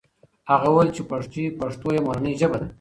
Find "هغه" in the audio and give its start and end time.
0.49-0.67